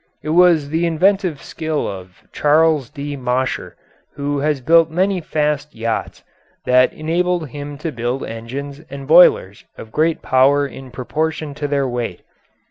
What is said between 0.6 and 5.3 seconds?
the inventive skill of Charles D. Mosher, who has built many